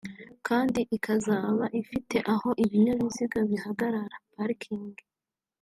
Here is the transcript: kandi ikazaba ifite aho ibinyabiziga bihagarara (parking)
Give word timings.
kandi 0.47 0.79
ikazaba 0.95 1.65
ifite 1.81 2.17
aho 2.33 2.49
ibinyabiziga 2.63 3.37
bihagarara 3.49 4.15
(parking) 4.33 4.93